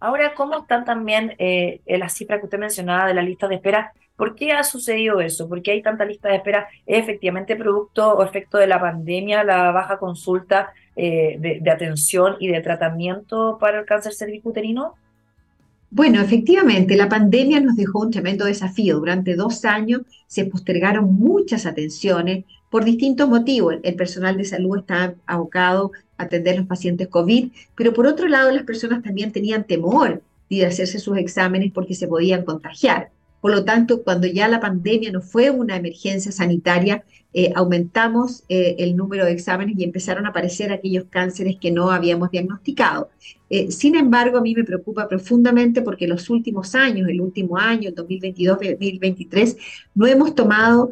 [0.00, 3.92] Ahora, ¿cómo están también eh, las cifras que usted mencionaba de la lista de espera?
[4.16, 5.48] ¿Por qué ha sucedido eso?
[5.48, 6.68] ¿Por qué hay tanta lista de espera?
[6.84, 12.48] ¿Es efectivamente producto o efecto de la pandemia, la baja consulta de, de, atención y
[12.48, 14.94] de tratamiento para el cáncer cervicuterino?
[15.90, 18.98] Bueno, efectivamente, la pandemia nos dejó un tremendo desafío.
[18.98, 23.76] Durante dos años se postergaron muchas atenciones por distintos motivos.
[23.82, 28.28] El personal de salud está abocado a atender a los pacientes COVID, pero por otro
[28.28, 33.10] lado las personas también tenían temor de hacerse sus exámenes porque se podían contagiar.
[33.40, 37.04] Por lo tanto, cuando ya la pandemia no fue una emergencia sanitaria,
[37.38, 41.90] eh, aumentamos eh, el número de exámenes y empezaron a aparecer aquellos cánceres que no
[41.90, 43.10] habíamos diagnosticado.
[43.50, 47.90] Eh, sin embargo, a mí me preocupa profundamente porque los últimos años, el último año,
[47.90, 49.58] 2022-2023,
[49.94, 50.88] no hemos tomado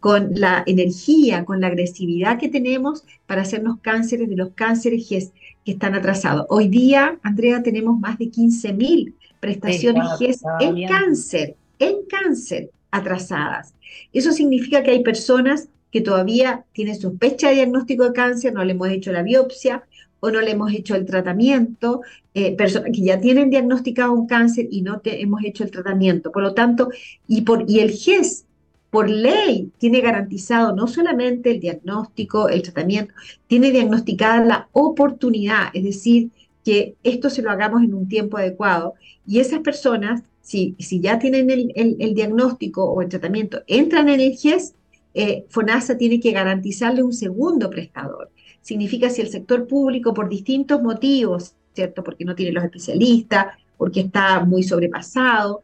[0.00, 5.28] con la energía, con la agresividad que tenemos para hacernos cánceres de los cánceres que,
[5.66, 6.46] están atrasados.
[6.48, 13.74] Hoy día, Andrea, tenemos más de 15.000 prestaciones GES en cáncer, en cáncer atrasadas.
[14.12, 18.72] Eso significa que hay personas que todavía tiene sospecha de diagnóstico de cáncer, no le
[18.72, 19.84] hemos hecho la biopsia
[20.20, 22.00] o no le hemos hecho el tratamiento,
[22.32, 26.32] eh, personas que ya tienen diagnosticado un cáncer y no te, hemos hecho el tratamiento.
[26.32, 26.88] Por lo tanto,
[27.28, 28.46] y, por, y el GES,
[28.90, 33.12] por ley, tiene garantizado no solamente el diagnóstico, el tratamiento,
[33.48, 36.30] tiene diagnosticada la oportunidad, es decir,
[36.64, 38.94] que esto se lo hagamos en un tiempo adecuado.
[39.26, 44.36] Y esas personas, si, si ya tienen el, diagnóstico o el tratamiento, entran en el
[44.36, 44.74] GES,
[45.14, 48.30] eh, FONASA tiene que garantizarle un segundo prestador.
[48.60, 52.04] Significa si el sector público, por distintos motivos, ¿cierto?
[52.04, 53.46] Porque no tiene los especialistas,
[53.78, 55.62] porque está muy sobrepasado,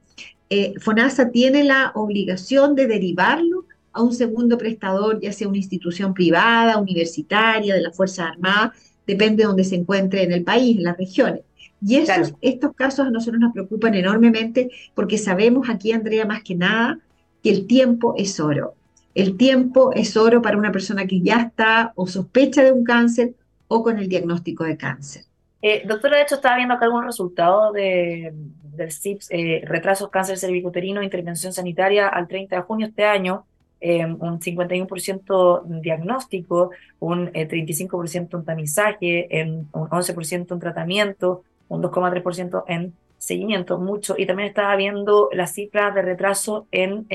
[0.49, 6.15] eh, FONASA tiene la obligación de derivarlo a un segundo prestador, ya sea una institución
[6.15, 8.73] privada, universitaria, de la Fuerza Armada,
[9.07, 11.43] depende de donde se encuentre en el país, en las regiones.
[11.83, 16.99] Y estos casos a nosotros nos preocupan enormemente porque sabemos aquí, Andrea, más que nada,
[17.43, 18.75] que el tiempo es oro.
[19.15, 23.35] El tiempo es oro para una persona que ya está o sospecha de un cáncer
[23.69, 25.25] o con el diagnóstico de cáncer.
[25.63, 28.33] Eh, doctora, de hecho estaba viendo acá algún resultado de,
[28.75, 33.45] del CIPS, eh, retrasos cáncer cervicuterino, intervención sanitaria al 30 de junio este año,
[33.81, 42.65] eh, un 51% diagnóstico, un 35% en tamizaje, en, un 11% en tratamiento, un 2,3%
[42.69, 44.15] en seguimiento, mucho.
[44.19, 47.07] Y también estaba viendo las cifras de retraso en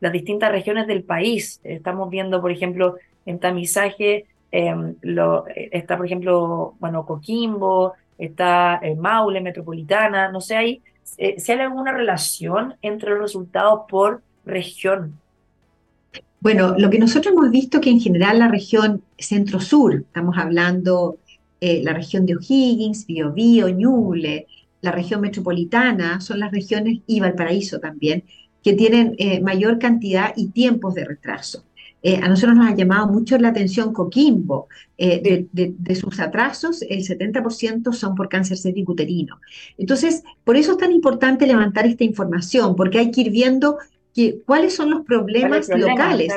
[0.00, 1.60] las distintas regiones del país.
[1.64, 8.94] Estamos viendo, por ejemplo, en tamizaje, em, lo, está, por ejemplo, bueno, Coquimbo, está eh,
[8.94, 10.82] Maule, Metropolitana, no sé, hay,
[11.18, 15.20] eh, si hay alguna relación entre los resultados por región
[16.40, 21.18] Bueno, lo que nosotros hemos visto que en general la región centro-sur, estamos hablando
[21.64, 24.48] eh, la región de O'Higgins, Biobío, Ñuble,
[24.80, 28.24] la región metropolitana, son las regiones y Valparaíso también,
[28.64, 31.64] que tienen eh, mayor cantidad y tiempos de retraso.
[32.02, 34.66] Eh, a nosotros nos ha llamado mucho la atención Coquimbo.
[34.98, 39.38] de, de, sus atrasos, el 70% son por cáncer cervicuterino.
[39.78, 43.78] Entonces, por eso es tan importante levantar esta información, porque hay que ir viendo
[44.46, 46.32] cuáles son los problemas locales.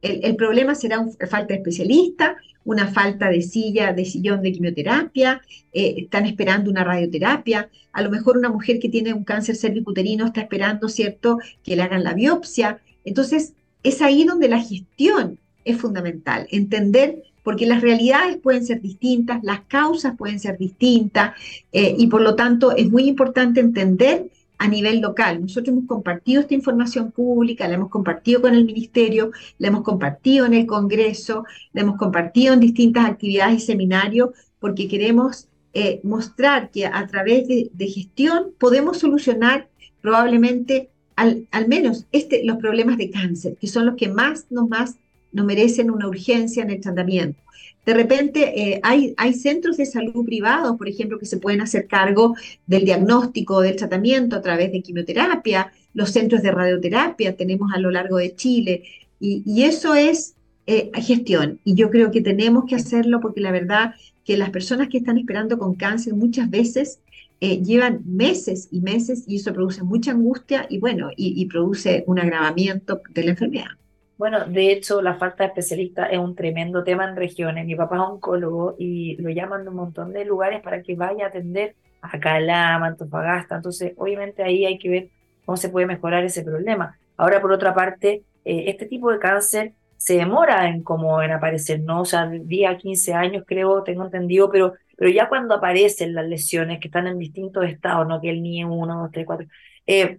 [0.00, 5.42] El, problema será una falta de especialista, una falta de silla, de sillón de quimioterapia,
[5.72, 10.26] eh, están esperando una radioterapia, a lo mejor una mujer que tiene un cáncer cervicuterino
[10.26, 12.80] está esperando, ¿cierto?, que le hagan la biopsia.
[13.04, 19.42] Entonces, es ahí donde la gestión es fundamental, entender, porque las realidades pueden ser distintas,
[19.42, 21.32] las causas pueden ser distintas,
[21.72, 25.40] eh, y por lo tanto es muy importante entender a nivel local.
[25.40, 30.46] Nosotros hemos compartido esta información pública, la hemos compartido con el Ministerio, la hemos compartido
[30.46, 36.70] en el Congreso, la hemos compartido en distintas actividades y seminarios, porque queremos eh, mostrar
[36.70, 39.68] que a través de, gestión podemos solucionar
[40.00, 44.68] probablemente al, al, menos este, los problemas de cáncer, que son los que más nos,
[44.68, 44.96] más
[45.32, 47.40] nos merecen una urgencia en el tratamiento.
[47.88, 51.86] De repente eh, hay, hay centros de salud privados, por ejemplo, que se pueden hacer
[51.86, 52.34] cargo
[52.66, 57.90] del diagnóstico, del tratamiento a través de quimioterapia, los centros de radioterapia tenemos a lo
[57.90, 58.82] largo de Chile,
[59.20, 60.34] y, eso es
[60.66, 61.60] eh, gestión.
[61.64, 65.16] Y yo creo que tenemos que hacerlo porque la verdad que las personas que están
[65.16, 67.00] esperando con cáncer muchas veces
[67.40, 72.18] eh, llevan meses y meses y eso produce mucha angustia y bueno, y produce un
[72.18, 73.78] agravamiento de la enfermedad.
[74.18, 77.64] Bueno, de hecho, la falta de especialistas es un tremendo tema en regiones.
[77.64, 81.26] Mi papá es oncólogo y lo llaman de un montón de lugares para que vaya
[81.26, 83.56] a atender a Calama, Antofagasta.
[83.56, 85.08] Entonces, obviamente ahí hay que ver
[85.44, 86.98] cómo se puede mejorar ese problema.
[87.16, 91.80] Ahora, por otra parte, eh, este tipo de cáncer se demora en como en aparecer,
[91.80, 92.00] ¿no?
[92.00, 96.80] O sea, día 15 años creo, tengo entendido, pero, pero ya cuando aparecen las lesiones
[96.80, 98.20] que están en distintos estados, ¿no?
[98.20, 99.46] Que el NIE 1, 2, 3, 4,
[99.86, 100.18] eh,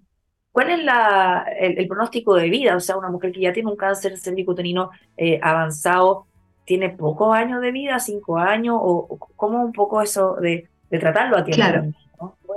[0.51, 2.75] ¿Cuál es la, el, pronóstico de vida?
[2.75, 6.25] O sea, una mujer que ya tiene un cáncer cervicuterino eh, avanzado,
[6.65, 8.77] ¿tiene pocos años de vida, cinco años?
[8.79, 11.61] ¿O, cómo un poco eso de, tratarlo a tiempo?
[11.61, 11.93] Claro.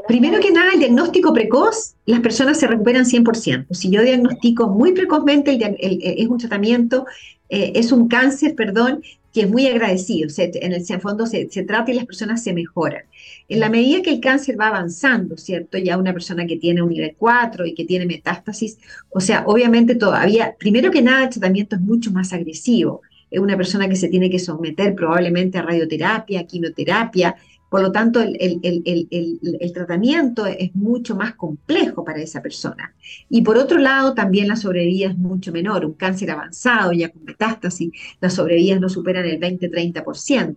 [0.09, 3.67] Primero que nada, el diagnóstico precoz, las personas se recuperan 100%.
[3.71, 7.07] Si yo diagnostico muy precozmente, el, es un tratamiento,
[7.53, 10.27] eh, es un cáncer, perdón, que es muy agradecido.
[10.39, 13.03] en el fondo se, trata y las personas se mejoran.
[13.47, 15.77] En la medida que el cáncer va avanzando, ¿cierto?
[15.77, 18.79] Ya una persona que tiene un nivel 4 y que tiene metástasis,
[19.11, 23.03] o sea, obviamente todavía, primero que nada, el tratamiento es mucho más agresivo.
[23.31, 27.37] Es una persona que se tiene que someter probablemente a radioterapia, quimioterapia,
[27.73, 32.95] por lo tanto, el, tratamiento es mucho más complejo para esa persona.
[33.31, 35.87] Y por otro lado, también la sobrevida es mucho menor.
[35.87, 40.55] Un cáncer avanzado, ya con metástasis, las sobrevidas no superan el 20-30%.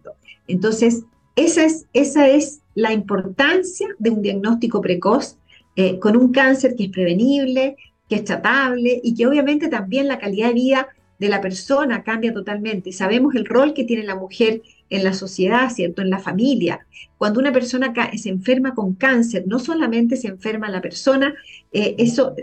[0.49, 1.05] Entonces,
[1.37, 5.37] esa es, la importancia de un diagnóstico precoz
[5.77, 7.77] eh, con un cáncer que es prevenible,
[8.09, 12.33] que es tratable y que obviamente también la calidad de vida de la persona cambia
[12.33, 12.91] totalmente.
[12.91, 16.01] Sabemos el rol que tiene la mujer en la sociedad, ¿cierto?
[16.01, 16.85] En la familia.
[17.17, 21.33] Cuando una persona se enferma con cáncer, no solamente se enferma la persona,
[21.71, 22.35] eh, eso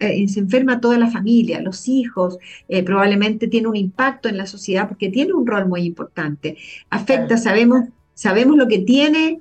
[0.00, 4.46] eh, se enferma toda la familia, los hijos, eh, probablemente tiene un impacto en la
[4.46, 6.56] sociedad porque tiene un rol muy importante.
[6.88, 9.40] Afecta, sabemos, sabemos lo que tiene,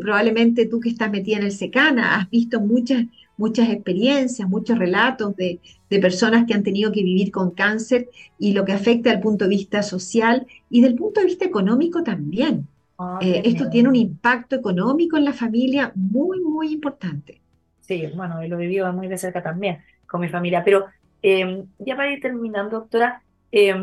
[0.00, 3.04] probablemente tú que estás metida en el SECANA, has visto muchas
[3.38, 8.64] muchas experiencias, muchos relatos de, personas que han tenido que vivir con cáncer y lo
[8.64, 12.66] que afecta al punto de vista social y del punto de vista económico también.
[12.98, 17.40] Ah, eh, esto tiene un impacto económico en la familia muy, muy importante.
[17.80, 20.62] Sí, bueno, lo he vivido muy de cerca también con mi familia.
[20.64, 20.86] Pero
[21.22, 23.74] eh, ya para ir terminando, doctora, eh,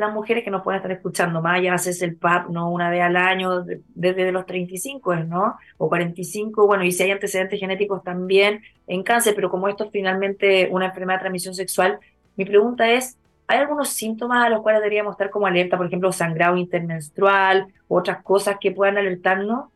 [0.00, 2.70] las mujeres que nos pueden estar escuchando, más allá haces el PAP, ¿no?
[2.70, 5.56] Una vez al año, desde los 35, ¿no?
[5.78, 9.90] O 45, bueno, y si hay antecedentes genéticos también en cáncer, pero como esto es
[9.90, 12.00] finalmente una enfermedad de transmisión sexual,
[12.36, 16.10] mi pregunta es, ¿hay algunos síntomas a los cuales deberíamos estar como alerta, por ejemplo,
[16.12, 19.66] sangrado intermenstrual, otras cosas que puedan alertarnos?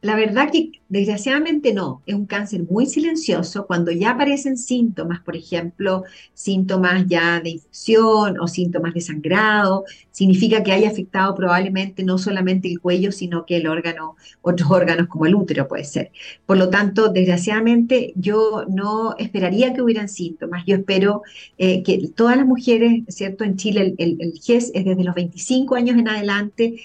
[0.00, 3.66] La verdad que desgraciadamente no, es un cáncer muy silencioso.
[3.66, 10.62] Cuando ya aparecen síntomas, por ejemplo, síntomas ya de infección o síntomas de sangrado, significa
[10.62, 15.26] que haya afectado probablemente no solamente el cuello, sino que el órgano, otros órganos como
[15.26, 16.12] el útero puede ser.
[16.46, 20.64] Por lo tanto, desgraciadamente yo no esperaría que hubieran síntomas.
[20.64, 21.22] Yo espero
[21.58, 23.42] eh, que todas las mujeres, ¿cierto?
[23.42, 26.80] En Chile el, el GES es desde los 25 años en adelante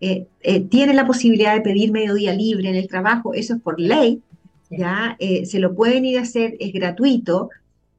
[0.00, 3.60] eh, eh, tienen la posibilidad de pedir medio día libre en el trabajo, eso es
[3.62, 4.22] por ley,
[4.70, 7.50] ya eh, se lo pueden ir a hacer, es gratuito,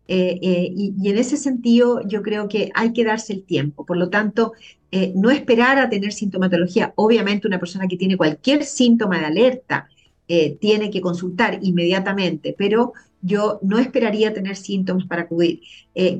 [0.08, 3.86] Eh, eh, y, en ese sentido yo creo que hay que darse el tiempo.
[3.86, 4.54] Por lo tanto,
[4.92, 6.92] eh, no esperar a tener sintomatología.
[6.96, 9.88] Obviamente una persona que tiene cualquier síntoma de alerta
[10.60, 15.60] tiene que consultar inmediatamente, pero yo no esperaría tener síntomas para acudir.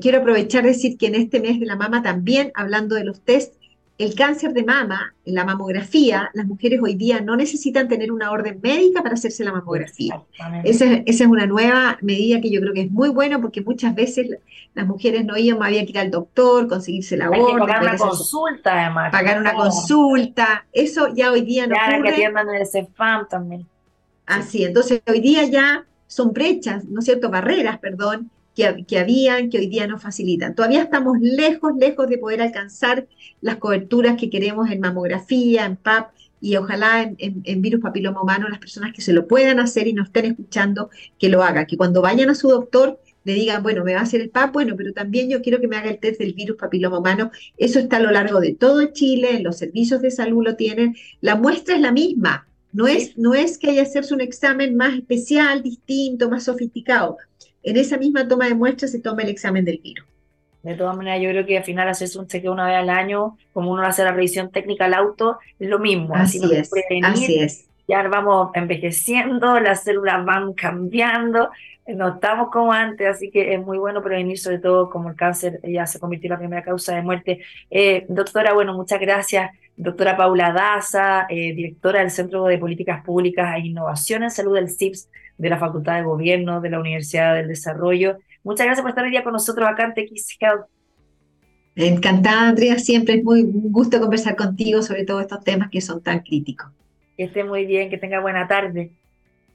[0.02, 3.20] quiero aprovechar de decir que en este mes de la mama también, hablando de los
[3.22, 3.54] test,
[3.98, 8.58] el cáncer de mama, la mamografía, las mujeres hoy día no necesitan tener una orden
[8.62, 10.20] médica para hacerse la mamografía.
[10.64, 14.38] Esa, es una nueva medida que yo creo que es muy bueno porque muchas veces
[14.74, 17.58] las mujeres no iban, había que ir al doctor, conseguirse la orden.
[17.58, 19.12] pagar una consulta, además.
[19.12, 20.66] Pagar una consulta.
[20.72, 22.02] Eso ya hoy día no ocurre.
[22.02, 23.66] que atiendan el CEFAM también.
[24.26, 27.30] Así, entonces hoy día ya son brechas, ¿no es cierto?
[27.30, 30.54] Barreras, perdón, que, habían, que hoy día nos facilitan.
[30.54, 33.06] Todavía estamos lejos, lejos de poder alcanzar
[33.40, 38.58] las coberturas que queremos en mamografía, en PAP y ojalá en, virus papiloma humano las
[38.58, 42.02] personas que se lo puedan hacer y nos estén escuchando, que lo hagan, que cuando
[42.02, 44.92] vayan a su doctor le digan, bueno, me va a hacer el PAP, bueno, pero
[44.92, 47.30] también yo quiero que me haga el test del virus papiloma humano.
[47.56, 50.96] Eso está a lo largo de todo Chile, en los servicios de salud lo tienen.
[51.20, 52.48] La muestra es la misma.
[52.72, 57.18] No es, no es que haya que hacerse un examen más especial, distinto, más sofisticado
[57.62, 60.06] en esa misma toma de muestras se toma el examen del virus.
[60.62, 63.36] De todas maneras, yo creo que al final hacerse un chequeo una vez al año,
[63.52, 66.14] como uno hace la revisión técnica al auto, es lo mismo.
[66.14, 66.70] Así, es,
[67.02, 67.68] así es.
[67.88, 71.50] Ya vamos envejeciendo, las células van cambiando,
[71.88, 75.60] no estamos como antes, así que es muy bueno prevenir, sobre todo como el cáncer
[75.64, 77.40] ya se convirtió en la primera causa de muerte.
[77.70, 79.50] Eh, doctora, bueno, muchas gracias.
[79.76, 84.68] Doctora Paula Daza, eh, directora del Centro de Políticas Públicas e Innovación en Salud del
[84.68, 85.08] CIPS
[85.38, 88.18] de la Facultad de Gobierno de la Universidad del Desarrollo.
[88.44, 90.66] Muchas gracias por estar hoy día con nosotros acá en TX Health.
[91.74, 92.78] Encantada, Andrea.
[92.78, 96.70] Siempre es muy un gusto conversar contigo sobre todos estos temas que son tan críticos.
[97.16, 98.90] Que esté muy bien, que tenga buena tarde.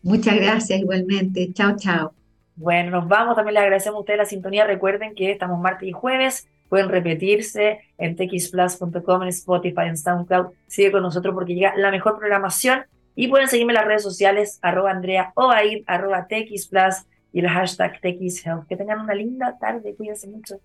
[0.01, 1.51] Muchas gracias, igualmente.
[1.53, 2.13] Chao, chao.
[2.55, 3.35] Bueno, nos vamos.
[3.35, 4.65] También le agradecemos a ustedes la sintonía.
[4.65, 6.47] Recuerden que estamos martes y jueves.
[6.69, 10.47] Pueden repetirse en txplus.com, en Spotify, en SoundCloud.
[10.67, 14.59] Sigue con nosotros porque llega la mejor programación y pueden seguirme en las redes sociales,
[14.61, 15.33] arroba Andrea
[15.87, 18.67] arroba TXPlus y el hashtag TXHealth.
[18.67, 20.59] Que tengan una linda tarde, cuídense mucho.